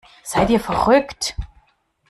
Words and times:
Seid 0.23 0.49
ihr 0.49 0.59
verrückt? 0.59 1.35